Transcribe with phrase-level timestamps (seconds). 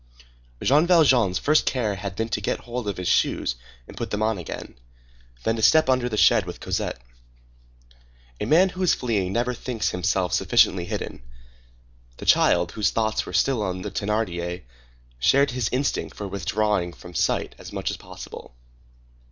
[0.63, 3.53] Jean Valjean's first care had been to get hold of his shoes
[3.87, 4.73] and put them on again,
[5.43, 6.99] then to step under the shed with Cosette.
[8.39, 11.21] A man who is fleeing never thinks himself sufficiently hidden.
[12.17, 14.63] The child, whose thoughts were still on the Thénardier,
[15.19, 18.55] shared his instinct for withdrawing from sight as much as possible.